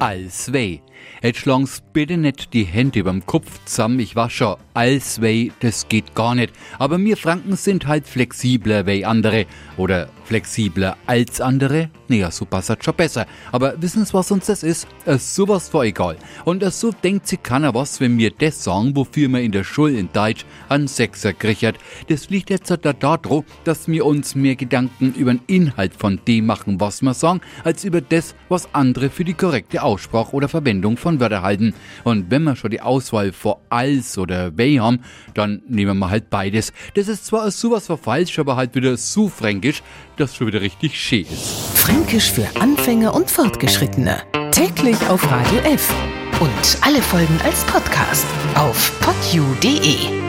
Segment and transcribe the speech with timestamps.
[0.00, 0.80] Als weh.
[1.22, 4.00] Jetzt schlang's bitte nicht die Hände überm Kopf zusammen.
[4.00, 6.52] Ich war schon als weh, das geht gar nicht.
[6.78, 9.46] Aber wir Franken sind halt flexibler wie andere.
[9.76, 11.90] Oder flexibler als andere.
[12.08, 13.26] Naja, so passt schon besser.
[13.52, 14.86] Aber wissen Sie, was uns das ist?
[15.06, 16.16] Es sowas war egal.
[16.44, 19.64] Und es so denkt sich keiner was, wenn wir das sagen, wofür man in der
[19.64, 21.76] Schule in Deutsch an Sechser kriechert.
[22.08, 26.46] Das liegt jetzt da daran, dass wir uns mehr Gedanken über den Inhalt von dem
[26.46, 30.96] machen, was wir sagen, als über das, was andere für die korrekte Aussprache oder Verwendung
[30.96, 31.74] von Wörtern halten.
[32.02, 35.00] Und wenn wir schon die Auswahl vor als oder weh haben,
[35.34, 36.72] dann nehmen wir halt beides.
[36.94, 39.82] Das ist zwar sowas war falsch, aber halt wieder so fränkisch,
[40.16, 41.74] dass schon wieder richtig schön ist.
[41.74, 44.22] Fränkisch für Anfänger und Fortgeschrittene.
[44.50, 45.92] Täglich auf Radio F.
[46.40, 50.23] Und alle Folgen als Podcast auf podu.de.